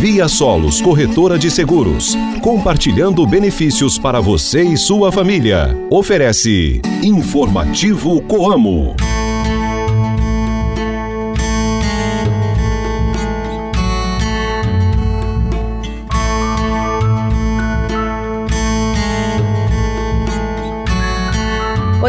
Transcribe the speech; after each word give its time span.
Via 0.00 0.28
Solos 0.28 0.80
Corretora 0.80 1.38
de 1.38 1.50
Seguros, 1.50 2.16
compartilhando 2.40 3.26
benefícios 3.26 3.98
para 3.98 4.18
você 4.18 4.62
e 4.62 4.74
sua 4.74 5.12
família. 5.12 5.76
Oferece 5.90 6.80
Informativo 7.02 8.22
Coamo. 8.22 8.96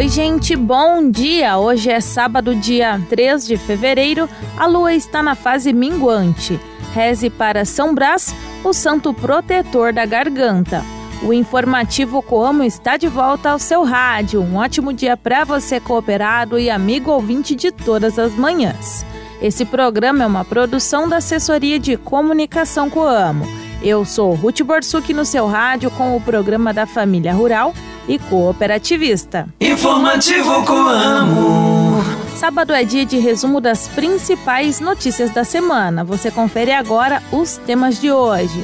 Oi, 0.02 0.10
gente, 0.10 0.56
bom 0.56 1.12
dia! 1.12 1.60
Hoje 1.60 1.92
é 1.92 2.02
sábado, 2.02 2.56
dia 2.56 3.00
3 3.08 3.46
de 3.46 3.56
fevereiro. 3.56 4.28
A 4.58 4.66
lua 4.66 4.96
está 4.96 5.22
na 5.22 5.36
fase 5.36 5.72
minguante. 5.72 6.60
Reze 6.92 7.30
para 7.30 7.66
São 7.66 7.94
Brás, 7.94 8.34
o 8.64 8.74
santo 8.74 9.14
protetor 9.14 9.94
da 9.94 10.04
garganta. 10.04 10.84
O 11.22 11.32
informativo 11.32 12.20
Coamo 12.24 12.64
está 12.64 12.98
de 12.98 13.08
volta 13.08 13.52
ao 13.52 13.60
seu 13.60 13.84
rádio. 13.84 14.42
Um 14.42 14.56
ótimo 14.56 14.92
dia 14.92 15.16
para 15.16 15.44
você, 15.44 15.80
cooperado 15.80 16.58
e 16.58 16.68
amigo 16.68 17.12
ouvinte 17.12 17.54
de 17.54 17.72
todas 17.72 18.18
as 18.18 18.34
manhãs. 18.34 19.06
Esse 19.40 19.66
programa 19.66 20.24
é 20.24 20.26
uma 20.26 20.44
produção 20.44 21.08
da 21.08 21.18
Assessoria 21.18 21.78
de 21.78 21.96
Comunicação 21.96 22.90
Coamo. 22.90 23.46
Eu 23.84 24.06
sou 24.06 24.36
Ruth 24.36 24.62
Borsuk 24.62 25.12
no 25.12 25.26
seu 25.26 25.48
rádio 25.48 25.90
com 25.92 26.16
o 26.16 26.22
programa 26.22 26.72
da 26.72 26.86
Família 26.86 27.34
Rural 27.34 27.74
e 28.08 28.20
cooperativista. 28.20 29.50
Informativo 29.60 30.64
Coamo. 30.66 32.00
Sábado 32.36 32.74
é 32.74 32.84
dia 32.84 33.06
de 33.06 33.18
resumo 33.18 33.60
das 33.60 33.88
principais 33.88 34.80
notícias 34.80 35.32
da 35.32 35.44
semana. 35.44 36.04
Você 36.04 36.30
confere 36.30 36.72
agora 36.72 37.24
os 37.32 37.58
temas 37.58 38.00
de 38.00 38.12
hoje. 38.12 38.64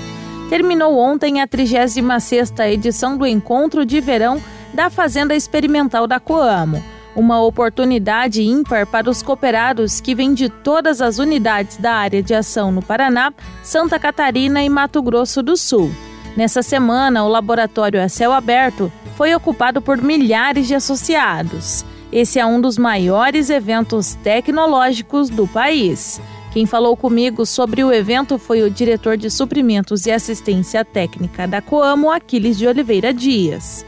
Terminou 0.49 0.95
ontem 0.97 1.41
a 1.41 1.47
36ª 1.47 2.71
edição 2.71 3.17
do 3.17 3.25
Encontro 3.25 3.85
de 3.85 3.99
Verão 3.99 4.39
da 4.71 4.89
Fazenda 4.89 5.35
Experimental 5.35 6.05
da 6.05 6.19
Coamo. 6.19 6.83
Uma 7.17 7.41
oportunidade 7.41 8.43
ímpar 8.43 8.85
para 8.85 9.09
os 9.09 9.23
cooperados 9.23 9.99
que 9.99 10.13
vêm 10.13 10.35
de 10.35 10.49
todas 10.49 11.01
as 11.01 11.17
unidades 11.17 11.77
da 11.77 11.93
área 11.93 12.21
de 12.21 12.31
ação 12.35 12.71
no 12.71 12.79
Paraná, 12.79 13.33
Santa 13.63 13.97
Catarina 13.97 14.63
e 14.63 14.69
Mato 14.69 15.01
Grosso 15.01 15.41
do 15.41 15.57
Sul. 15.57 15.89
Nessa 16.35 16.61
semana, 16.61 17.23
o 17.23 17.27
laboratório 17.27 17.99
a 17.99 18.07
céu 18.07 18.31
aberto 18.31 18.91
foi 19.15 19.33
ocupado 19.33 19.81
por 19.81 19.97
milhares 19.97 20.67
de 20.67 20.75
associados. 20.75 21.83
Esse 22.11 22.37
é 22.37 22.45
um 22.45 22.61
dos 22.61 22.77
maiores 22.77 23.49
eventos 23.49 24.13
tecnológicos 24.21 25.27
do 25.27 25.47
país. 25.47 26.21
Quem 26.53 26.67
falou 26.67 26.95
comigo 26.95 27.47
sobre 27.47 27.83
o 27.83 27.91
evento 27.91 28.37
foi 28.37 28.61
o 28.61 28.69
diretor 28.69 29.17
de 29.17 29.31
suprimentos 29.31 30.05
e 30.05 30.11
assistência 30.11 30.85
técnica 30.85 31.47
da 31.47 31.63
Coamo, 31.63 32.11
Aquiles 32.11 32.59
de 32.59 32.67
Oliveira 32.67 33.11
Dias. 33.11 33.83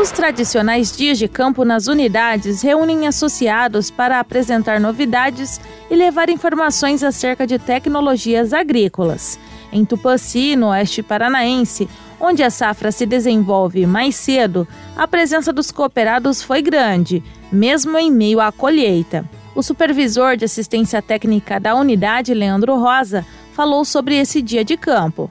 Os 0.00 0.10
tradicionais 0.10 0.96
dias 0.96 1.18
de 1.18 1.28
campo 1.28 1.64
nas 1.64 1.86
unidades 1.86 2.62
reúnem 2.62 3.06
associados 3.06 3.90
para 3.90 4.18
apresentar 4.18 4.80
novidades 4.80 5.60
e 5.90 5.94
levar 5.94 6.28
informações 6.28 7.02
acerca 7.02 7.46
de 7.46 7.58
tecnologias 7.58 8.52
agrícolas. 8.52 9.38
Em 9.72 9.84
Tupanci, 9.84 10.56
no 10.56 10.68
oeste 10.68 11.02
paranaense, 11.02 11.88
onde 12.20 12.42
a 12.42 12.50
safra 12.50 12.92
se 12.92 13.06
desenvolve 13.06 13.86
mais 13.86 14.16
cedo, 14.16 14.66
a 14.96 15.08
presença 15.08 15.52
dos 15.52 15.70
cooperados 15.70 16.42
foi 16.42 16.62
grande, 16.62 17.22
mesmo 17.50 17.96
em 17.98 18.10
meio 18.10 18.40
à 18.40 18.52
colheita. 18.52 19.28
O 19.54 19.62
supervisor 19.62 20.36
de 20.36 20.44
assistência 20.44 21.02
técnica 21.02 21.60
da 21.60 21.74
unidade, 21.74 22.32
Leandro 22.32 22.76
Rosa, 22.76 23.24
falou 23.52 23.84
sobre 23.84 24.16
esse 24.16 24.40
dia 24.40 24.64
de 24.64 24.76
campo. 24.76 25.30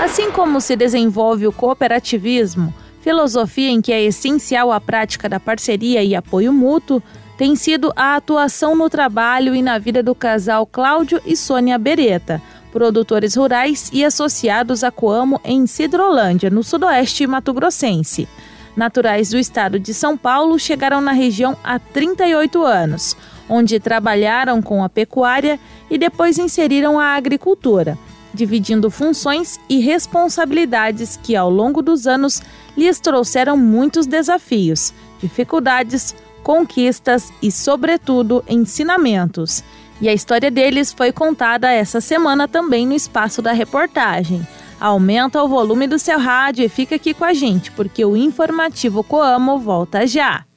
Assim 0.00 0.30
como 0.30 0.60
se 0.60 0.76
desenvolve 0.76 1.46
o 1.46 1.52
cooperativismo, 1.52 2.72
filosofia 3.00 3.70
em 3.70 3.80
que 3.80 3.92
é 3.92 4.02
essencial 4.02 4.70
a 4.70 4.80
prática 4.80 5.28
da 5.28 5.40
parceria 5.40 6.02
e 6.02 6.14
apoio 6.14 6.52
mútuo, 6.52 7.02
tem 7.36 7.54
sido 7.54 7.92
a 7.94 8.16
atuação 8.16 8.74
no 8.74 8.90
trabalho 8.90 9.54
e 9.54 9.62
na 9.62 9.78
vida 9.78 10.02
do 10.02 10.14
casal 10.14 10.66
Cláudio 10.66 11.20
e 11.24 11.36
Sônia 11.36 11.78
Beretta, 11.78 12.42
produtores 12.72 13.34
rurais 13.36 13.88
e 13.92 14.04
associados 14.04 14.84
a 14.84 14.90
Coamo 14.90 15.40
em 15.44 15.66
Cidrolândia, 15.66 16.50
no 16.50 16.62
sudoeste 16.62 17.26
mato-grossense. 17.26 18.28
Naturais 18.76 19.30
do 19.30 19.38
estado 19.38 19.78
de 19.78 19.94
São 19.94 20.16
Paulo, 20.16 20.58
chegaram 20.58 21.00
na 21.00 21.12
região 21.12 21.56
há 21.64 21.78
38 21.78 22.62
anos, 22.62 23.16
onde 23.48 23.80
trabalharam 23.80 24.60
com 24.60 24.84
a 24.84 24.88
pecuária 24.88 25.58
e 25.90 25.96
depois 25.96 26.38
inseriram 26.38 26.98
a 26.98 27.14
agricultura, 27.14 27.96
dividindo 28.32 28.90
funções 28.90 29.58
e 29.68 29.78
responsabilidades 29.78 31.18
que, 31.22 31.34
ao 31.34 31.50
longo 31.50 31.82
dos 31.82 32.06
anos, 32.06 32.42
lhes 32.76 33.00
trouxeram 33.00 33.56
muitos 33.56 34.06
desafios, 34.06 34.92
dificuldades, 35.20 36.14
conquistas 36.42 37.32
e, 37.42 37.50
sobretudo, 37.50 38.44
ensinamentos. 38.48 39.62
E 40.00 40.08
a 40.08 40.14
história 40.14 40.50
deles 40.50 40.92
foi 40.92 41.12
contada 41.12 41.70
essa 41.70 42.00
semana 42.00 42.46
também 42.46 42.86
no 42.86 42.94
espaço 42.94 43.42
da 43.42 43.52
reportagem. 43.52 44.46
Aumenta 44.80 45.42
o 45.42 45.48
volume 45.48 45.88
do 45.88 45.98
seu 45.98 46.18
rádio 46.18 46.64
e 46.64 46.68
fica 46.68 46.94
aqui 46.94 47.12
com 47.12 47.24
a 47.24 47.34
gente, 47.34 47.72
porque 47.72 48.04
o 48.04 48.16
informativo 48.16 49.02
Coamo 49.02 49.58
volta 49.58 50.06
já. 50.06 50.47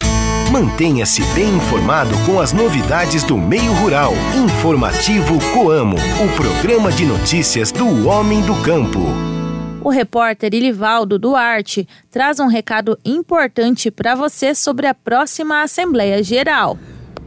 Mantenha-se 0.52 1.24
bem 1.34 1.48
informado 1.56 2.14
com 2.26 2.38
as 2.38 2.52
novidades 2.52 3.24
do 3.24 3.38
meio 3.38 3.72
rural. 3.72 4.14
Informativo 4.36 5.40
Coamo, 5.54 5.96
o 5.96 6.36
programa 6.36 6.92
de 6.92 7.06
notícias 7.06 7.72
do 7.72 8.06
homem 8.06 8.42
do 8.42 8.54
campo. 8.56 9.00
O 9.82 9.90
repórter 9.90 10.54
Ilivaldo 10.54 11.18
Duarte 11.18 11.88
traz 12.12 12.38
um 12.42 12.48
recado 12.48 13.00
importante 13.06 13.90
para 13.90 14.14
você 14.14 14.54
sobre 14.54 14.88
a 14.88 14.94
próxima 14.94 15.62
Assembleia 15.62 16.22
Geral. 16.22 16.78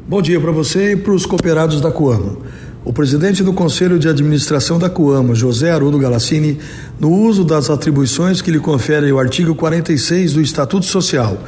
Bom 0.06 0.20
dia 0.20 0.38
para 0.38 0.52
você 0.52 0.92
e 0.92 0.96
para 0.96 1.14
os 1.14 1.24
cooperados 1.24 1.80
da 1.80 1.90
Coamo. 1.90 2.42
O 2.84 2.92
presidente 2.92 3.42
do 3.42 3.54
Conselho 3.54 3.98
de 3.98 4.06
Administração 4.06 4.78
da 4.78 4.90
Coamo, 4.90 5.34
José 5.34 5.70
Arudo 5.72 5.98
Galassini, 5.98 6.58
no 7.00 7.10
uso 7.10 7.42
das 7.42 7.70
atribuições 7.70 8.42
que 8.42 8.50
lhe 8.50 8.60
confere 8.60 9.10
o 9.10 9.18
artigo 9.18 9.54
46 9.54 10.34
do 10.34 10.42
Estatuto 10.42 10.84
Social 10.84 11.38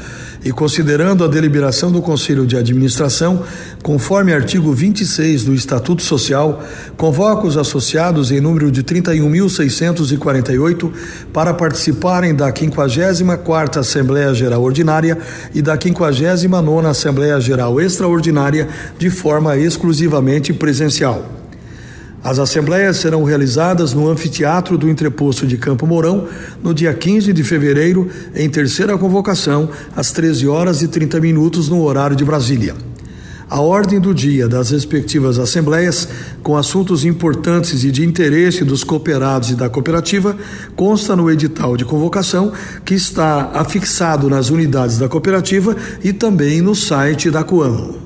e 0.47 0.53
considerando 0.53 1.25
a 1.25 1.27
deliberação 1.27 1.91
do 1.91 2.01
Conselho 2.01 2.47
de 2.47 2.57
Administração, 2.57 3.43
conforme 3.83 4.33
artigo 4.33 4.73
26 4.73 5.43
do 5.43 5.53
Estatuto 5.53 6.05
Social, 6.05 6.63
convoca 6.97 7.49
os 7.49 7.57
associados 7.57 8.31
em 8.31 8.41
número 8.41 8.71
de 8.71 8.85
31.648 8.85 10.93
para 11.33 11.53
participarem 11.53 12.33
da 12.33 12.53
54ª 12.53 13.79
Assembleia 13.79 14.33
Geral 14.33 14.63
Ordinária 14.63 15.19
e 15.53 15.61
da 15.61 15.77
59ª 15.77 16.87
Assembleia 16.87 17.41
Geral 17.41 17.81
Extraordinária 17.81 18.69
de 18.97 19.11
forma 19.11 19.57
exclusivamente 19.57 20.53
presencial. 20.53 21.36
As 22.27 22.41
assembleias 22.41 22.97
serão 22.97 23.23
realizadas 23.23 23.93
no 23.93 24.11
anfiteatro 24.11 24.77
do 24.77 24.91
entreposto 24.91 25.47
de 25.47 25.57
Campo 25.57 25.87
Mourão 25.87 26.27
no 26.61 26.75
dia 26.75 26.93
15 26.93 27.33
de 27.33 27.45
fevereiro, 27.45 28.11
em 28.35 28.51
terceira 28.51 28.99
convocação, 28.99 29.71
às 29.95 30.11
13 30.11 30.49
horas 30.49 30.83
e 30.83 30.89
30 30.89 31.21
minutos 31.21 31.69
no 31.69 31.81
horário 31.85 32.17
de 32.17 32.25
Brasília. 32.25 32.75
A 33.49 33.61
ordem 33.61 34.01
do 34.01 34.13
dia 34.13 34.49
das 34.49 34.71
respectivas 34.71 35.39
assembleias, 35.39 36.09
com 36.43 36.57
assuntos 36.57 37.05
importantes 37.05 37.85
e 37.85 37.93
de 37.93 38.05
interesse 38.05 38.65
dos 38.65 38.83
cooperados 38.83 39.51
e 39.51 39.55
da 39.55 39.69
cooperativa, 39.69 40.37
consta 40.75 41.15
no 41.15 41.31
edital 41.31 41.77
de 41.77 41.85
convocação 41.85 42.53
que 42.85 42.95
está 42.95 43.53
afixado 43.55 44.29
nas 44.29 44.51
unidades 44.51 44.99
da 44.99 45.09
cooperativa 45.09 45.77
e 46.03 46.13
também 46.13 46.61
no 46.61 46.75
site 46.75 47.31
da 47.31 47.45
Coamo. 47.45 48.06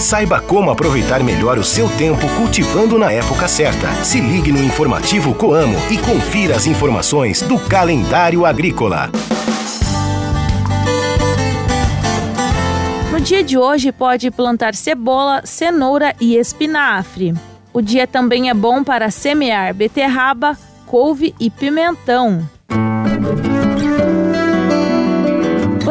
Saiba 0.00 0.40
como 0.40 0.70
aproveitar 0.70 1.22
melhor 1.22 1.56
o 1.56 1.64
seu 1.64 1.88
tempo 1.88 2.28
cultivando 2.36 2.98
na 2.98 3.12
época 3.12 3.46
certa. 3.46 3.92
Se 4.04 4.20
ligue 4.20 4.50
no 4.50 4.62
informativo 4.62 5.34
Coamo 5.34 5.76
e 5.88 5.96
confira 5.96 6.56
as 6.56 6.66
informações 6.66 7.40
do 7.42 7.58
calendário 7.58 8.44
agrícola. 8.44 9.10
No 13.12 13.20
dia 13.20 13.44
de 13.44 13.56
hoje 13.56 13.92
pode 13.92 14.30
plantar 14.32 14.74
cebola, 14.74 15.42
cenoura 15.44 16.14
e 16.20 16.36
espinafre. 16.36 17.32
O 17.72 17.80
dia 17.80 18.06
também 18.06 18.50
é 18.50 18.54
bom 18.54 18.82
para 18.82 19.10
semear 19.10 19.72
beterraba, 19.72 20.58
couve 20.86 21.34
e 21.38 21.48
pimentão. 21.48 22.48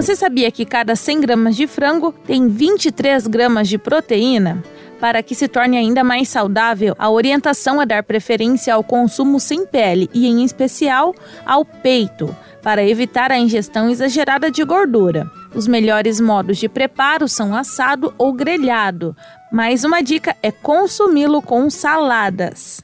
Você 0.04 0.18
sabia 0.18 0.52
que 0.52 0.66
cada 0.66 0.98
100 0.98 1.22
gramas 1.22 1.56
de 1.56 1.66
frango 1.66 2.14
tem 2.28 2.50
23 2.50 3.26
gramas 3.26 3.70
de 3.70 3.78
proteína? 3.78 4.62
Para 5.00 5.24
que 5.24 5.34
se 5.34 5.48
torne 5.48 5.78
ainda 5.78 6.04
mais 6.04 6.28
saudável, 6.28 6.94
a 7.00 7.10
orientação 7.10 7.82
é 7.82 7.86
dar 7.86 8.04
preferência 8.04 8.74
ao 8.74 8.84
consumo 8.84 9.40
sem 9.40 9.66
pele 9.66 10.10
e, 10.14 10.28
em 10.28 10.44
especial, 10.44 11.16
ao 11.46 11.64
peito, 11.64 12.36
para 12.62 12.84
evitar 12.86 13.32
a 13.32 13.40
ingestão 13.40 13.90
exagerada 13.90 14.52
de 14.52 14.62
gordura. 14.66 15.32
Os 15.56 15.68
melhores 15.68 16.20
modos 16.20 16.58
de 16.58 16.68
preparo 16.68 17.30
são 17.30 17.56
assado 17.56 18.14
ou 18.18 18.34
grelhado, 18.34 19.16
mas 19.54 19.86
uma 19.86 20.04
dica 20.04 20.36
é 20.44 20.52
consumi-lo 20.52 21.42
com 21.42 21.70
saladas. 21.70 22.84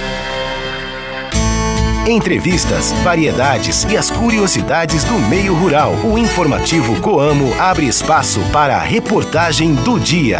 Entrevistas, 2.07 2.91
variedades 3.03 3.83
e 3.83 3.95
as 3.95 4.09
curiosidades 4.09 5.03
do 5.03 5.13
meio 5.29 5.53
rural. 5.53 5.93
O 6.03 6.17
informativo 6.17 6.99
Coamo 6.99 7.53
abre 7.59 7.85
espaço 7.85 8.39
para 8.51 8.75
a 8.77 8.79
reportagem 8.79 9.75
do 9.75 9.99
dia. 9.99 10.39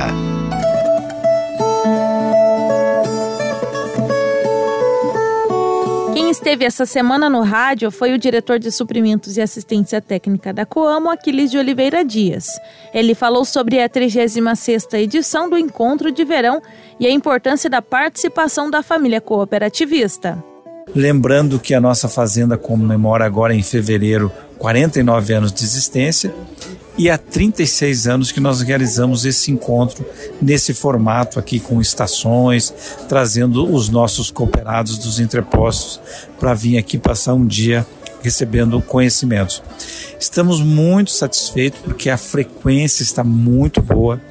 Quem 6.16 6.32
esteve 6.32 6.66
essa 6.66 6.84
semana 6.88 7.30
no 7.30 7.42
rádio 7.42 7.92
foi 7.92 8.12
o 8.12 8.18
diretor 8.18 8.58
de 8.58 8.72
suprimentos 8.72 9.38
e 9.38 9.42
assistência 9.42 10.02
técnica 10.02 10.52
da 10.52 10.66
Coamo, 10.66 11.12
Aquiles 11.12 11.52
de 11.52 11.60
Oliveira 11.60 12.04
Dias. 12.04 12.60
Ele 12.92 13.14
falou 13.14 13.46
sobre 13.46 13.80
a 13.80 13.88
36ª 13.88 14.98
edição 14.98 15.48
do 15.48 15.60
Encontro 15.60 16.12
de 16.12 16.26
Verão 16.26 16.60
e 17.00 17.06
a 17.06 17.12
importância 17.12 17.70
da 17.70 17.84
participação 17.84 18.68
da 18.72 18.82
família 18.82 19.22
cooperativista. 19.22 20.44
Lembrando 20.94 21.60
que 21.60 21.74
a 21.74 21.82
nossa 21.82 22.08
fazenda 22.08 22.58
comemora 22.58 23.26
agora 23.26 23.54
em 23.54 23.64
fevereiro 23.64 24.32
49 24.58 25.34
anos 25.34 25.52
de 25.52 25.64
existência 25.64 26.34
e 26.98 27.10
há 27.10 27.18
36 27.18 28.08
anos 28.08 28.32
que 28.32 28.40
nós 28.40 28.62
realizamos 28.62 29.26
esse 29.26 29.52
encontro 29.52 30.06
nesse 30.42 30.74
formato 30.74 31.40
aqui 31.40 31.60
com 31.60 31.80
estações, 31.80 32.74
trazendo 33.08 33.74
os 33.74 33.90
nossos 33.90 34.30
cooperados 34.30 34.98
dos 34.98 35.20
entrepostos 35.20 36.00
para 36.40 36.54
vir 36.54 36.78
aqui 36.78 36.98
passar 36.98 37.34
um 37.34 37.46
dia 37.46 37.86
recebendo 38.22 38.82
conhecimentos. 38.82 39.64
Estamos 40.20 40.62
muito 40.62 41.12
satisfeitos 41.12 41.80
porque 41.82 42.10
a 42.10 42.18
frequência 42.18 43.04
está 43.04 43.24
muito 43.24 43.82
boa. 43.82 44.22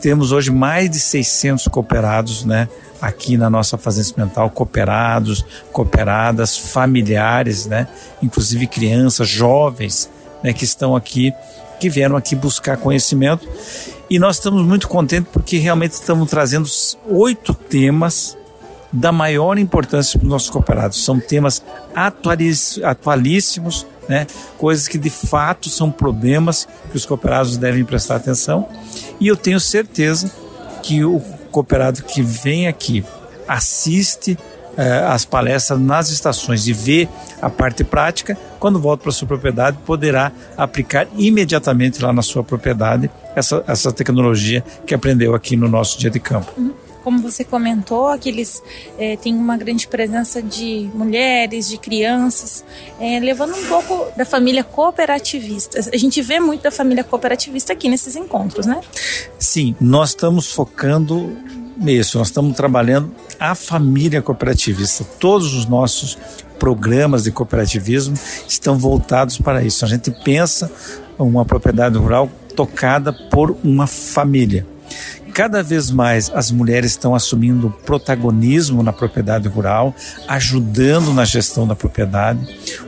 Temos 0.00 0.32
hoje 0.32 0.50
mais 0.50 0.88
de 0.90 0.98
600 0.98 1.68
cooperados, 1.68 2.44
né? 2.44 2.68
aqui 3.00 3.36
na 3.36 3.48
nossa 3.48 3.78
fazenda 3.78 4.06
experimental, 4.06 4.50
cooperados, 4.50 5.44
cooperadas, 5.72 6.56
familiares, 6.56 7.66
né? 7.66 7.88
Inclusive 8.22 8.66
crianças, 8.66 9.28
jovens, 9.28 10.10
né? 10.42 10.52
Que 10.52 10.64
estão 10.64 10.94
aqui, 10.94 11.32
que 11.78 11.88
vieram 11.88 12.16
aqui 12.16 12.36
buscar 12.36 12.76
conhecimento. 12.76 13.48
E 14.08 14.18
nós 14.18 14.36
estamos 14.36 14.62
muito 14.62 14.88
contentes 14.88 15.30
porque 15.32 15.56
realmente 15.56 15.92
estamos 15.92 16.28
trazendo 16.28 16.68
oito 17.08 17.54
temas 17.54 18.36
da 18.92 19.12
maior 19.12 19.56
importância 19.56 20.18
para 20.18 20.26
os 20.26 20.30
nossos 20.30 20.50
cooperados. 20.50 21.02
São 21.04 21.18
temas 21.18 21.62
atualíssimos, 22.82 23.86
né? 24.10 24.26
coisas 24.58 24.88
que 24.88 24.98
de 24.98 25.08
fato 25.08 25.68
são 25.68 25.88
problemas 25.88 26.66
que 26.90 26.96
os 26.96 27.06
cooperados 27.06 27.56
devem 27.56 27.84
prestar 27.84 28.16
atenção. 28.16 28.68
E 29.20 29.28
eu 29.28 29.36
tenho 29.36 29.60
certeza 29.60 30.28
que 30.82 31.04
o 31.04 31.20
cooperado 31.52 32.02
que 32.02 32.20
vem 32.20 32.66
aqui, 32.66 33.04
assiste 33.46 34.36
eh, 34.76 35.06
as 35.08 35.24
palestras 35.24 35.78
nas 35.80 36.10
estações 36.10 36.66
e 36.66 36.72
vê 36.72 37.08
a 37.40 37.48
parte 37.48 37.84
prática, 37.84 38.36
quando 38.58 38.80
volta 38.80 39.04
para 39.04 39.12
sua 39.12 39.28
propriedade, 39.28 39.78
poderá 39.86 40.32
aplicar 40.56 41.06
imediatamente 41.16 42.02
lá 42.02 42.12
na 42.12 42.22
sua 42.22 42.42
propriedade 42.42 43.08
essa, 43.36 43.62
essa 43.66 43.92
tecnologia 43.92 44.64
que 44.84 44.94
aprendeu 44.94 45.36
aqui 45.36 45.56
no 45.56 45.68
nosso 45.68 45.98
dia 45.98 46.10
de 46.10 46.18
campo. 46.18 46.52
Uhum 46.56 46.89
como 47.02 47.20
você 47.20 47.44
comentou, 47.44 48.08
aqui 48.08 48.28
eles 48.28 48.62
é, 48.98 49.16
têm 49.16 49.34
uma 49.34 49.56
grande 49.56 49.86
presença 49.86 50.42
de 50.42 50.90
mulheres, 50.94 51.68
de 51.68 51.78
crianças, 51.78 52.64
é, 53.00 53.18
levando 53.20 53.54
um 53.54 53.66
pouco 53.66 54.06
da 54.16 54.24
família 54.24 54.62
cooperativista. 54.62 55.78
A 55.92 55.96
gente 55.96 56.20
vê 56.22 56.38
muito 56.40 56.62
da 56.62 56.70
família 56.70 57.02
cooperativista 57.04 57.72
aqui 57.72 57.88
nesses 57.88 58.16
encontros, 58.16 58.66
né? 58.66 58.80
Sim, 59.38 59.74
nós 59.80 60.10
estamos 60.10 60.50
focando 60.52 61.36
nisso, 61.76 62.18
nós 62.18 62.28
estamos 62.28 62.54
trabalhando 62.56 63.12
a 63.38 63.54
família 63.54 64.20
cooperativista. 64.20 65.04
Todos 65.18 65.54
os 65.54 65.66
nossos 65.66 66.18
programas 66.58 67.24
de 67.24 67.32
cooperativismo 67.32 68.14
estão 68.46 68.78
voltados 68.78 69.38
para 69.38 69.62
isso. 69.64 69.84
A 69.84 69.88
gente 69.88 70.10
pensa 70.22 70.70
uma 71.18 71.44
propriedade 71.44 71.96
rural 71.96 72.30
tocada 72.54 73.12
por 73.12 73.56
uma 73.64 73.86
família. 73.86 74.66
Cada 75.32 75.62
vez 75.62 75.90
mais 75.90 76.30
as 76.34 76.50
mulheres 76.50 76.92
estão 76.92 77.14
assumindo 77.14 77.70
protagonismo 77.84 78.82
na 78.82 78.92
propriedade 78.92 79.48
rural, 79.48 79.94
ajudando 80.28 81.12
na 81.12 81.24
gestão 81.24 81.66
da 81.66 81.74
propriedade. 81.74 82.40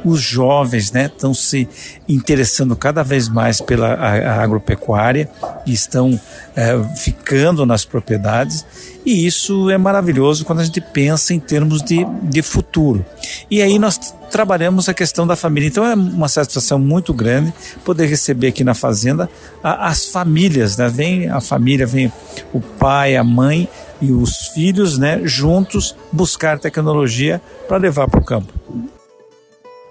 Os 0.05 0.21
jovens 0.21 0.93
né, 0.93 1.07
estão 1.07 1.33
se 1.33 1.69
interessando 2.09 2.75
cada 2.77 3.03
vez 3.03 3.29
mais 3.29 3.61
pela 3.61 3.95
a, 3.95 4.11
a 4.11 4.43
agropecuária 4.43 5.31
e 5.67 5.73
estão 5.73 6.19
é, 6.55 6.79
ficando 6.97 7.65
nas 7.65 7.85
propriedades. 7.85 8.65
E 9.05 9.27
isso 9.27 9.69
é 9.71 9.77
maravilhoso 9.77 10.45
quando 10.45 10.61
a 10.61 10.65
gente 10.65 10.81
pensa 10.81 11.35
em 11.35 11.41
termos 11.41 11.83
de, 11.83 12.05
de 12.23 12.43
futuro. 12.43 13.05
E 13.51 13.63
aí 13.63 13.79
nós 13.79 13.99
trabalhamos 14.31 14.89
a 14.89 14.95
questão 14.95 15.27
da 15.27 15.37
família. 15.37 15.69
Então 15.69 15.85
é 15.85 15.95
uma 15.95 16.29
satisfação 16.29 16.79
muito 16.79 17.13
grande 17.13 17.53
poder 17.85 18.07
receber 18.07 18.49
aqui 18.49 18.65
na 18.65 18.75
fazenda 18.75 19.29
as 19.63 20.07
famílias, 20.07 20.77
né? 20.77 20.89
Vem 20.89 21.29
a 21.29 21.41
família, 21.41 21.87
vem 21.87 22.13
o 22.53 22.61
pai, 22.61 23.17
a 23.17 23.25
mãe 23.25 23.69
e 24.01 24.11
os 24.11 24.49
filhos, 24.49 24.99
né? 24.99 25.21
Juntos 25.25 25.95
buscar 26.11 26.59
tecnologia 26.59 27.41
para 27.69 27.77
levar 27.77 28.09
para 28.09 28.21
o 28.21 28.25
campo. 28.25 28.53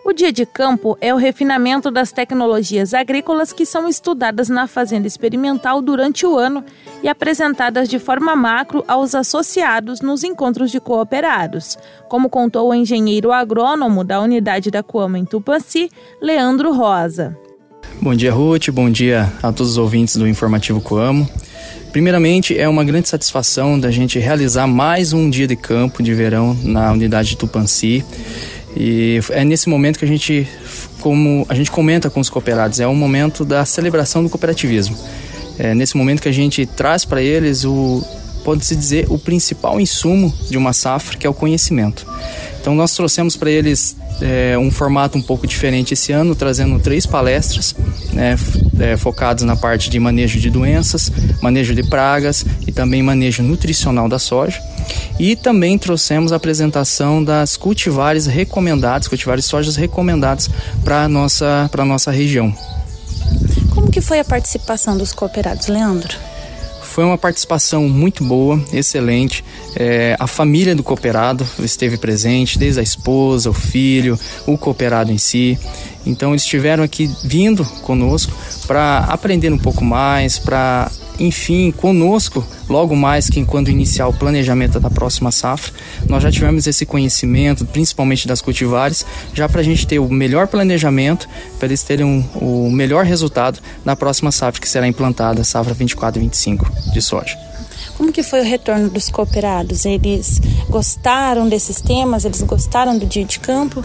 O 0.03 0.13
dia 0.13 0.33
de 0.33 0.47
campo 0.47 0.97
é 0.99 1.13
o 1.13 1.17
refinamento 1.17 1.91
das 1.91 2.11
tecnologias 2.11 2.91
agrícolas 2.91 3.53
que 3.53 3.67
são 3.67 3.87
estudadas 3.87 4.49
na 4.49 4.65
fazenda 4.65 5.05
experimental 5.05 5.79
durante 5.79 6.25
o 6.25 6.39
ano 6.39 6.63
e 7.03 7.07
apresentadas 7.07 7.87
de 7.87 7.99
forma 7.99 8.35
macro 8.35 8.83
aos 8.87 9.13
associados 9.13 10.01
nos 10.01 10.23
encontros 10.23 10.71
de 10.71 10.79
cooperados, 10.79 11.77
como 12.09 12.31
contou 12.31 12.69
o 12.69 12.73
engenheiro 12.73 13.31
agrônomo 13.31 14.03
da 14.03 14.19
unidade 14.19 14.71
da 14.71 14.81
Coama 14.81 15.19
em 15.19 15.25
Tupanci, 15.25 15.91
Leandro 16.19 16.73
Rosa. 16.73 17.37
Bom 18.01 18.15
dia, 18.15 18.33
Ruth. 18.33 18.69
Bom 18.71 18.89
dia 18.89 19.31
a 19.43 19.53
todos 19.53 19.73
os 19.73 19.77
ouvintes 19.77 20.15
do 20.15 20.27
Informativo 20.27 20.81
Coamo. 20.81 21.29
Primeiramente, 21.91 22.57
é 22.57 22.67
uma 22.67 22.83
grande 22.83 23.07
satisfação 23.07 23.79
da 23.79 23.91
gente 23.91 24.17
realizar 24.17 24.65
mais 24.65 25.13
um 25.13 25.29
dia 25.29 25.45
de 25.45 25.55
campo 25.55 26.01
de 26.01 26.13
verão 26.13 26.57
na 26.63 26.91
unidade 26.91 27.29
de 27.29 27.37
Tupanci. 27.37 28.03
E 28.75 29.19
é 29.29 29.43
nesse 29.43 29.67
momento 29.67 29.99
que 29.99 30.05
a 30.05 30.07
gente, 30.07 30.47
como 30.99 31.45
a 31.49 31.55
gente 31.55 31.69
comenta 31.69 32.09
com 32.09 32.19
os 32.19 32.29
cooperados, 32.29 32.79
é 32.79 32.87
o 32.87 32.95
momento 32.95 33.43
da 33.43 33.65
celebração 33.65 34.23
do 34.23 34.29
cooperativismo. 34.29 34.97
É 35.59 35.75
nesse 35.75 35.97
momento 35.97 36.21
que 36.21 36.29
a 36.29 36.33
gente 36.33 36.65
traz 36.65 37.05
para 37.05 37.21
eles 37.21 37.65
o, 37.65 38.03
pode-se 38.43 38.75
dizer, 38.75 39.05
o 39.09 39.17
principal 39.17 39.79
insumo 39.79 40.33
de 40.49 40.57
uma 40.57 40.73
safra, 40.73 41.17
que 41.17 41.25
é 41.25 41.29
o 41.29 41.33
conhecimento. 41.33 42.05
Então 42.59 42.75
nós 42.75 42.93
trouxemos 42.93 43.35
para 43.35 43.49
eles 43.49 43.95
é, 44.21 44.57
um 44.57 44.69
formato 44.69 45.17
um 45.17 45.21
pouco 45.21 45.47
diferente 45.47 45.93
esse 45.93 46.11
ano, 46.11 46.35
trazendo 46.35 46.79
três 46.79 47.05
palestras 47.05 47.75
né, 48.13 48.37
é, 48.79 48.95
focadas 48.95 49.43
na 49.43 49.55
parte 49.55 49.89
de 49.89 49.99
manejo 49.99 50.39
de 50.39 50.49
doenças, 50.49 51.11
manejo 51.41 51.73
de 51.73 51.83
pragas 51.83 52.45
e 52.67 52.71
também 52.71 53.01
manejo 53.01 53.41
nutricional 53.41 54.07
da 54.07 54.19
soja. 54.19 54.61
E 55.19 55.35
também 55.35 55.77
trouxemos 55.77 56.31
a 56.31 56.35
apresentação 56.35 57.23
das 57.23 57.57
cultivares 57.57 58.25
recomendados, 58.25 59.07
cultivares 59.07 59.45
sojas 59.45 59.75
recomendados 59.75 60.49
para 60.83 61.03
a 61.03 61.09
nossa, 61.09 61.69
nossa 61.85 62.11
região. 62.11 62.53
Como 63.73 63.89
que 63.89 64.01
foi 64.01 64.19
a 64.19 64.25
participação 64.25 64.97
dos 64.97 65.13
cooperados, 65.13 65.67
Leandro? 65.67 66.30
Foi 66.91 67.05
uma 67.05 67.17
participação 67.17 67.87
muito 67.87 68.21
boa, 68.21 68.61
excelente. 68.73 69.45
É, 69.77 70.17
a 70.19 70.27
família 70.27 70.75
do 70.75 70.83
cooperado 70.83 71.47
esteve 71.59 71.97
presente, 71.97 72.59
desde 72.59 72.81
a 72.81 72.83
esposa, 72.83 73.49
o 73.49 73.53
filho, 73.53 74.19
o 74.45 74.57
cooperado 74.57 75.09
em 75.09 75.17
si. 75.17 75.57
Então 76.05 76.31
eles 76.31 76.43
estiveram 76.43 76.83
aqui 76.83 77.09
vindo 77.23 77.63
conosco 77.83 78.33
para 78.67 79.05
aprender 79.07 79.53
um 79.53 79.57
pouco 79.57 79.85
mais, 79.85 80.37
para 80.37 80.91
enfim, 81.21 81.71
conosco, 81.71 82.43
logo 82.67 82.95
mais 82.95 83.29
que 83.29 83.45
quando 83.45 83.69
iniciar 83.69 84.07
o 84.07 84.13
planejamento 84.13 84.79
da 84.79 84.89
próxima 84.89 85.31
safra, 85.31 85.71
nós 86.07 86.23
já 86.23 86.31
tivemos 86.31 86.65
esse 86.65 86.83
conhecimento, 86.83 87.63
principalmente 87.63 88.27
das 88.27 88.41
cultivares, 88.41 89.05
já 89.31 89.47
para 89.47 89.61
a 89.61 89.63
gente 89.63 89.85
ter 89.85 89.99
o 89.99 90.09
melhor 90.09 90.47
planejamento, 90.47 91.29
para 91.59 91.67
eles 91.67 91.83
terem 91.83 92.05
um, 92.05 92.23
o 92.35 92.71
melhor 92.71 93.05
resultado 93.05 93.59
na 93.85 93.95
próxima 93.95 94.31
safra 94.31 94.59
que 94.59 94.67
será 94.67 94.87
implantada, 94.87 95.43
safra 95.43 95.75
24 95.75 96.19
e 96.19 96.23
25 96.23 96.91
de 96.91 97.01
soja. 97.01 97.37
Como 97.95 98.11
que 98.11 98.23
foi 98.23 98.41
o 98.41 98.43
retorno 98.43 98.89
dos 98.89 99.09
cooperados? 99.09 99.85
Eles 99.85 100.41
gostaram 100.69 101.47
desses 101.47 101.81
temas? 101.81 102.25
Eles 102.25 102.41
gostaram 102.41 102.97
do 102.97 103.05
dia 103.05 103.25
de 103.25 103.39
campo? 103.39 103.83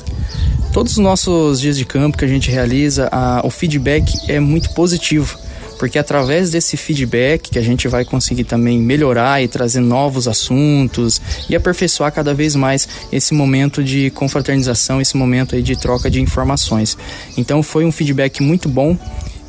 Todos 0.72 0.92
os 0.92 0.98
nossos 0.98 1.60
dias 1.60 1.76
de 1.76 1.84
campo 1.84 2.16
que 2.16 2.24
a 2.24 2.28
gente 2.28 2.50
realiza, 2.50 3.10
a, 3.12 3.42
o 3.44 3.50
feedback 3.50 4.10
é 4.30 4.40
muito 4.40 4.72
positivo 4.72 5.38
porque 5.78 5.98
através 5.98 6.50
desse 6.50 6.76
feedback 6.76 7.50
que 7.50 7.58
a 7.58 7.62
gente 7.62 7.88
vai 7.88 8.04
conseguir 8.04 8.44
também 8.44 8.78
melhorar 8.78 9.42
e 9.42 9.48
trazer 9.48 9.80
novos 9.80 10.26
assuntos 10.28 11.20
e 11.48 11.56
aperfeiçoar 11.56 12.12
cada 12.12 12.34
vez 12.34 12.54
mais 12.56 12.88
esse 13.12 13.34
momento 13.34 13.82
de 13.82 14.10
confraternização, 14.10 15.00
esse 15.00 15.16
momento 15.16 15.54
aí 15.54 15.62
de 15.62 15.76
troca 15.76 16.10
de 16.10 16.20
informações. 16.20 16.96
Então 17.36 17.62
foi 17.62 17.84
um 17.84 17.92
feedback 17.92 18.42
muito 18.42 18.68
bom 18.68 18.96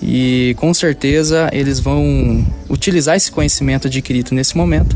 e 0.01 0.55
com 0.59 0.73
certeza 0.73 1.49
eles 1.51 1.79
vão 1.79 2.45
utilizar 2.69 3.15
esse 3.15 3.31
conhecimento 3.31 3.87
adquirido 3.87 4.33
nesse 4.33 4.55
momento 4.55 4.95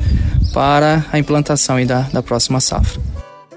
para 0.54 1.06
a 1.12 1.18
implantação 1.18 1.84
da, 1.86 2.02
da 2.02 2.22
próxima 2.22 2.60
safra. 2.60 3.02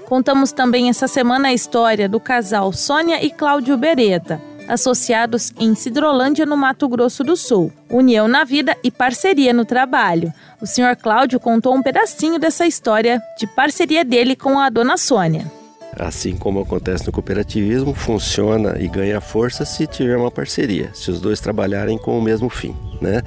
Contamos 0.05 0.51
também 0.51 0.89
essa 0.89 1.07
semana 1.07 1.49
a 1.49 1.53
história 1.53 2.07
do 2.07 2.19
casal 2.19 2.71
Sônia 2.71 3.23
e 3.23 3.31
Cláudio 3.31 3.75
Beretta 3.75 4.39
associados 4.67 5.53
em 5.59 5.75
Cidrolândia, 5.75 6.45
no 6.45 6.57
Mato 6.57 6.87
Grosso 6.87 7.23
do 7.23 7.35
Sul. 7.35 7.71
União 7.89 8.27
na 8.27 8.43
vida 8.43 8.75
e 8.83 8.91
parceria 8.91 9.53
no 9.53 9.65
trabalho. 9.65 10.33
O 10.61 10.65
senhor 10.65 10.95
Cláudio 10.95 11.39
contou 11.39 11.75
um 11.75 11.83
pedacinho 11.83 12.39
dessa 12.39 12.65
história 12.65 13.21
de 13.37 13.47
parceria 13.47 14.03
dele 14.03 14.35
com 14.35 14.59
a 14.59 14.69
dona 14.69 14.97
Sônia. 14.97 15.51
Assim 15.97 16.35
como 16.35 16.59
acontece 16.59 17.05
no 17.05 17.11
cooperativismo, 17.11 17.93
funciona 17.93 18.77
e 18.79 18.87
ganha 18.87 19.21
força 19.21 19.63
se 19.63 19.87
tiver 19.87 20.17
uma 20.17 20.29
parceria, 20.29 20.89
se 20.93 21.09
os 21.09 21.21
dois 21.21 21.39
trabalharem 21.39 21.97
com 21.97 22.17
o 22.17 22.21
mesmo 22.21 22.49
fim, 22.49 22.75
né? 23.01 23.21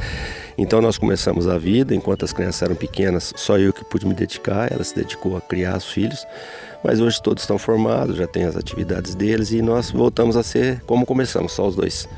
Então 0.58 0.82
nós 0.82 0.98
começamos 0.98 1.46
a 1.46 1.56
vida, 1.56 1.94
enquanto 1.94 2.24
as 2.24 2.32
crianças 2.32 2.62
eram 2.62 2.74
pequenas, 2.74 3.32
só 3.36 3.56
eu 3.56 3.72
que 3.72 3.84
pude 3.84 4.04
me 4.04 4.12
dedicar, 4.12 4.72
ela 4.72 4.82
se 4.82 4.92
dedicou 4.92 5.36
a 5.36 5.40
criar 5.40 5.76
os 5.76 5.86
filhos. 5.86 6.26
Mas 6.82 7.00
hoje 7.00 7.22
todos 7.22 7.44
estão 7.44 7.56
formados, 7.58 8.16
já 8.16 8.26
têm 8.26 8.44
as 8.44 8.56
atividades 8.56 9.14
deles 9.14 9.52
e 9.52 9.62
nós 9.62 9.92
voltamos 9.92 10.36
a 10.36 10.42
ser 10.42 10.80
como 10.80 11.06
começamos, 11.06 11.52
só 11.52 11.66
os 11.66 11.76
dois. 11.76 12.08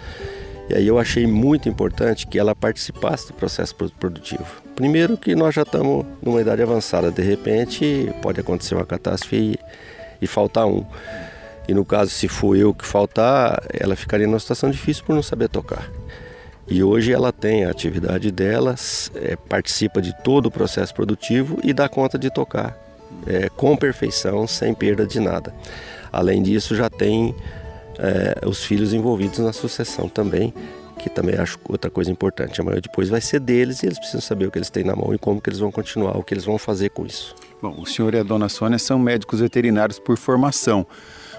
E 0.70 0.74
aí 0.74 0.86
eu 0.86 0.98
achei 0.98 1.26
muito 1.26 1.68
importante 1.68 2.26
que 2.26 2.38
ela 2.38 2.54
participasse 2.54 3.26
do 3.26 3.34
processo 3.34 3.74
produtivo. 3.74 4.46
Primeiro 4.74 5.18
que 5.18 5.34
nós 5.34 5.54
já 5.54 5.62
estamos 5.62 6.06
numa 6.22 6.40
idade 6.40 6.62
avançada, 6.62 7.10
de 7.10 7.22
repente 7.22 8.10
pode 8.22 8.40
acontecer 8.40 8.74
uma 8.74 8.86
catástrofe 8.86 9.36
e, 9.36 9.58
e 10.22 10.26
faltar 10.26 10.66
um. 10.66 10.86
E 11.68 11.74
no 11.74 11.84
caso, 11.84 12.10
se 12.10 12.26
for 12.26 12.56
eu 12.56 12.72
que 12.72 12.86
faltar, 12.86 13.62
ela 13.72 13.94
ficaria 13.94 14.26
numa 14.26 14.40
situação 14.40 14.70
difícil 14.70 15.04
por 15.04 15.14
não 15.14 15.22
saber 15.22 15.48
tocar. 15.48 15.90
E 16.70 16.84
hoje 16.84 17.12
ela 17.12 17.32
tem 17.32 17.64
a 17.64 17.70
atividade 17.70 18.30
dela, 18.30 18.76
é, 19.16 19.34
participa 19.34 20.00
de 20.00 20.16
todo 20.22 20.46
o 20.46 20.50
processo 20.50 20.94
produtivo 20.94 21.58
e 21.64 21.72
dá 21.72 21.88
conta 21.88 22.16
de 22.16 22.30
tocar 22.30 22.78
é, 23.26 23.48
com 23.48 23.76
perfeição, 23.76 24.46
sem 24.46 24.72
perda 24.72 25.04
de 25.04 25.18
nada. 25.18 25.52
Além 26.12 26.40
disso, 26.40 26.76
já 26.76 26.88
tem 26.88 27.34
é, 27.98 28.46
os 28.46 28.64
filhos 28.64 28.92
envolvidos 28.92 29.40
na 29.40 29.52
sucessão 29.52 30.08
também, 30.08 30.54
que 30.96 31.10
também 31.10 31.36
acho 31.36 31.58
outra 31.68 31.90
coisa 31.90 32.10
importante. 32.10 32.60
Amanhã 32.60 32.80
depois 32.80 33.08
vai 33.08 33.20
ser 33.20 33.40
deles 33.40 33.82
e 33.82 33.86
eles 33.86 33.98
precisam 33.98 34.20
saber 34.20 34.46
o 34.46 34.50
que 34.50 34.58
eles 34.58 34.70
têm 34.70 34.84
na 34.84 34.94
mão 34.94 35.12
e 35.12 35.18
como 35.18 35.40
que 35.40 35.50
eles 35.50 35.58
vão 35.58 35.72
continuar, 35.72 36.16
o 36.16 36.22
que 36.22 36.34
eles 36.34 36.44
vão 36.44 36.56
fazer 36.56 36.90
com 36.90 37.04
isso. 37.04 37.34
Bom, 37.60 37.74
o 37.78 37.86
senhor 37.86 38.14
e 38.14 38.18
a 38.18 38.22
dona 38.22 38.48
Sônia 38.48 38.78
são 38.78 38.98
médicos 38.98 39.40
veterinários 39.40 39.98
por 39.98 40.16
formação, 40.16 40.86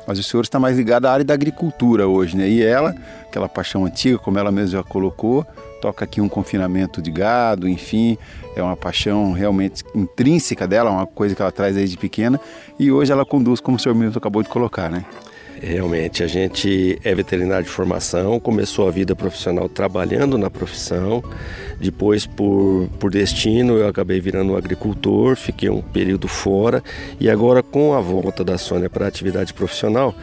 mas 0.08 0.20
o 0.20 0.24
senhor 0.24 0.44
está 0.44 0.60
mais 0.60 0.78
ligado 0.78 1.06
à 1.06 1.12
área 1.12 1.26
da 1.26 1.34
agricultura 1.34 2.08
hoje, 2.08 2.36
né? 2.36 2.48
E 2.48 2.62
ela, 2.62 2.96
aquela 3.24 3.48
paixão 3.48 3.86
antiga, 3.86 4.18
como 4.18 4.38
ela 4.38 4.52
mesma 4.52 4.78
já 4.78 4.84
colocou, 4.84 5.46
toca 5.82 6.06
aqui 6.06 6.22
um 6.22 6.30
confinamento 6.30 7.02
de 7.02 7.12
gado, 7.12 7.68
enfim, 7.68 8.18
é 8.56 8.62
uma 8.62 8.78
paixão 8.78 9.32
realmente 9.32 9.84
intrínseca 9.96 10.68
dela, 10.68 10.92
uma 10.92 11.08
coisa 11.08 11.36
que 11.36 11.42
ela 11.42 11.52
traz 11.52 11.76
desde 11.76 11.98
pequena 11.98 12.40
e 12.78 12.92
hoje 12.92 13.12
ela 13.12 13.26
conduz 13.26 13.60
como 13.60 13.78
o 13.78 13.80
senhor 13.80 13.96
mesmo 13.96 14.18
acabou 14.18 14.44
de 14.44 14.50
colocar, 14.50 14.90
né? 14.90 15.06
Realmente, 15.62 16.24
a 16.24 16.28
gente 16.28 17.00
é 17.04 17.14
veterinário 17.14 17.66
de 17.66 17.70
formação, 17.70 18.40
começou 18.40 18.88
a 18.88 18.92
vida 18.92 19.16
profissional 19.16 19.70
trabalhando 19.70 20.36
na 20.36 20.50
profissão, 20.50 21.24
depois, 21.80 22.26
por, 22.26 22.90
por 23.00 23.12
destino, 23.12 23.78
eu 23.78 23.88
acabei 23.88 24.20
virando 24.20 24.54
um 24.54 24.56
agricultor, 24.56 25.36
fiquei 25.36 25.70
um 25.70 25.80
período 25.80 26.28
fora 26.28 26.84
e 27.20 27.30
agora, 27.30 27.62
com 27.62 27.94
a 27.94 28.02
volta 28.02 28.44
da 28.44 28.58
Sônia 28.58 28.90
para 28.90 29.06
a 29.06 29.08
atividade 29.08 29.54
profissional, 29.54 30.16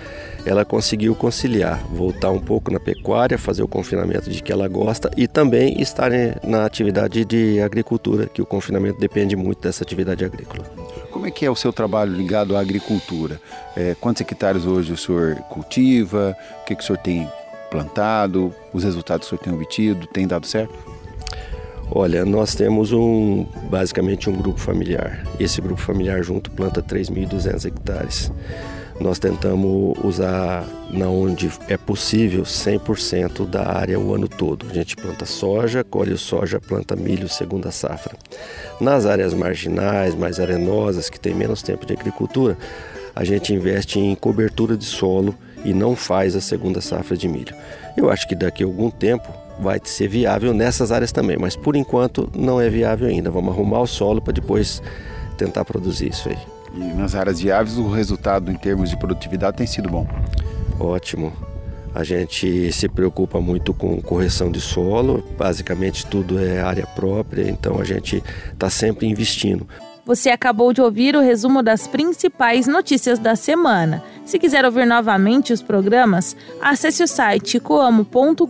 ela 0.44 0.64
conseguiu 0.64 1.14
conciliar, 1.14 1.84
voltar 1.92 2.30
um 2.30 2.40
pouco 2.40 2.72
na 2.72 2.80
pecuária, 2.80 3.38
fazer 3.38 3.62
o 3.62 3.68
confinamento 3.68 4.28
de 4.28 4.42
que 4.42 4.50
ela 4.50 4.66
gosta 4.66 5.08
e 5.16 5.28
também 5.28 5.80
estar 5.80 6.10
na 6.42 6.64
atividade 6.64 7.24
de 7.24 7.60
agricultura, 7.60 8.26
que 8.26 8.42
o 8.42 8.46
confinamento 8.46 8.98
depende 8.98 9.36
muito 9.36 9.62
dessa 9.62 9.84
atividade 9.84 10.24
agrícola. 10.24 10.64
Como 11.18 11.26
é 11.26 11.32
que 11.32 11.44
é 11.44 11.50
o 11.50 11.56
seu 11.56 11.72
trabalho 11.72 12.14
ligado 12.14 12.56
à 12.56 12.60
agricultura? 12.60 13.40
É, 13.74 13.96
quantos 14.00 14.20
hectares 14.20 14.64
hoje 14.64 14.92
o 14.92 14.96
senhor 14.96 15.34
cultiva? 15.48 16.36
O 16.62 16.64
que, 16.64 16.76
que 16.76 16.80
o 16.84 16.86
senhor 16.86 16.98
tem 16.98 17.28
plantado? 17.72 18.54
Os 18.72 18.84
resultados 18.84 19.28
que 19.28 19.34
o 19.34 19.36
senhor 19.36 19.42
tem 19.42 19.52
obtido? 19.52 20.06
Tem 20.06 20.28
dado 20.28 20.46
certo? 20.46 20.72
Olha, 21.90 22.24
nós 22.24 22.54
temos 22.54 22.92
um 22.92 23.44
basicamente 23.68 24.30
um 24.30 24.36
grupo 24.36 24.60
familiar. 24.60 25.26
Esse 25.40 25.60
grupo 25.60 25.80
familiar 25.80 26.22
junto 26.22 26.52
planta 26.52 26.80
3.200 26.80 27.64
hectares. 27.64 28.30
Nós 29.00 29.20
tentamos 29.20 29.96
usar 30.02 30.66
na 30.90 31.08
onde 31.08 31.50
é 31.68 31.76
possível 31.76 32.42
100% 32.42 33.46
da 33.46 33.68
área 33.68 33.98
o 33.98 34.12
ano 34.12 34.26
todo. 34.26 34.66
A 34.68 34.74
gente 34.74 34.96
planta 34.96 35.24
soja, 35.24 35.84
colhe 35.84 36.16
soja, 36.18 36.60
planta 36.60 36.96
milho 36.96 37.28
segunda 37.28 37.70
safra. 37.70 38.16
Nas 38.80 39.06
áreas 39.06 39.32
marginais, 39.32 40.16
mais 40.16 40.40
arenosas, 40.40 41.08
que 41.08 41.20
tem 41.20 41.32
menos 41.32 41.62
tempo 41.62 41.86
de 41.86 41.92
agricultura, 41.92 42.58
a 43.14 43.22
gente 43.22 43.54
investe 43.54 44.00
em 44.00 44.14
cobertura 44.16 44.76
de 44.76 44.84
solo 44.84 45.34
e 45.64 45.72
não 45.72 45.94
faz 45.94 46.34
a 46.34 46.40
segunda 46.40 46.80
safra 46.80 47.16
de 47.16 47.28
milho. 47.28 47.54
Eu 47.96 48.10
acho 48.10 48.26
que 48.26 48.34
daqui 48.34 48.64
a 48.64 48.66
algum 48.66 48.90
tempo 48.90 49.28
vai 49.60 49.80
ser 49.84 50.08
viável 50.08 50.52
nessas 50.52 50.90
áreas 50.90 51.12
também, 51.12 51.36
mas 51.36 51.54
por 51.54 51.76
enquanto 51.76 52.30
não 52.36 52.60
é 52.60 52.68
viável 52.68 53.08
ainda. 53.08 53.30
Vamos 53.30 53.54
arrumar 53.54 53.80
o 53.80 53.86
solo 53.86 54.20
para 54.20 54.32
depois 54.32 54.82
tentar 55.36 55.64
produzir 55.64 56.08
isso 56.08 56.28
aí. 56.28 56.57
E 56.74 56.78
nas 56.78 57.14
áreas 57.14 57.40
viáveis 57.40 57.78
o 57.78 57.88
resultado 57.88 58.50
em 58.50 58.56
termos 58.56 58.90
de 58.90 58.96
produtividade 58.96 59.56
tem 59.56 59.66
sido 59.66 59.88
bom? 59.88 60.06
Ótimo. 60.78 61.32
A 61.94 62.04
gente 62.04 62.70
se 62.72 62.88
preocupa 62.88 63.40
muito 63.40 63.72
com 63.74 64.00
correção 64.00 64.52
de 64.52 64.60
solo, 64.60 65.24
basicamente 65.36 66.06
tudo 66.06 66.38
é 66.38 66.60
área 66.60 66.86
própria, 66.86 67.48
então 67.50 67.80
a 67.80 67.84
gente 67.84 68.22
está 68.52 68.70
sempre 68.70 69.06
investindo. 69.06 69.66
Você 70.08 70.30
acabou 70.30 70.72
de 70.72 70.80
ouvir 70.80 71.14
o 71.16 71.20
resumo 71.20 71.62
das 71.62 71.86
principais 71.86 72.66
notícias 72.66 73.18
da 73.18 73.36
semana. 73.36 74.02
Se 74.24 74.38
quiser 74.38 74.64
ouvir 74.64 74.86
novamente 74.86 75.52
os 75.52 75.60
programas, 75.60 76.34
acesse 76.62 77.02
o 77.02 77.06
site 77.06 77.60
coamo.com.br 77.60 78.48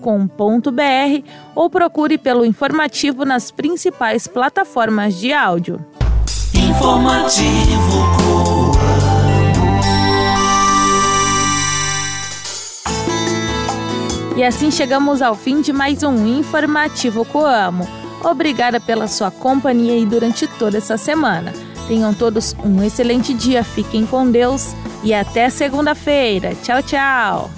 ou 1.56 1.68
procure 1.68 2.16
pelo 2.16 2.44
informativo 2.44 3.24
nas 3.24 3.50
principais 3.50 4.28
plataformas 4.28 5.18
de 5.18 5.32
áudio. 5.32 5.84
Informativo 6.68 8.18
E 14.36 14.44
assim 14.44 14.70
chegamos 14.70 15.22
ao 15.22 15.34
fim 15.34 15.62
de 15.62 15.72
mais 15.72 16.02
um 16.02 16.26
Informativo 16.26 17.24
Coamo. 17.24 17.88
Obrigada 18.22 18.78
pela 18.78 19.08
sua 19.08 19.30
companhia 19.30 19.96
e 19.96 20.04
durante 20.04 20.46
toda 20.46 20.76
essa 20.76 20.98
semana. 20.98 21.54
Tenham 21.88 22.12
todos 22.12 22.54
um 22.62 22.82
excelente 22.84 23.32
dia, 23.32 23.64
fiquem 23.64 24.04
com 24.04 24.30
Deus 24.30 24.74
e 25.02 25.14
até 25.14 25.48
segunda-feira. 25.48 26.54
Tchau, 26.62 26.82
tchau! 26.82 27.57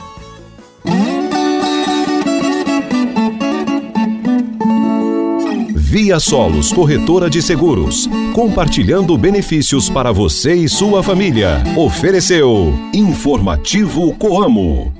Via 5.90 6.20
Solos 6.20 6.72
Corretora 6.72 7.28
de 7.28 7.42
Seguros. 7.42 8.08
Compartilhando 8.32 9.18
benefícios 9.18 9.90
para 9.90 10.12
você 10.12 10.54
e 10.54 10.68
sua 10.68 11.02
família. 11.02 11.64
Ofereceu 11.76 12.72
Informativo 12.94 14.14
Coamo. 14.14 14.99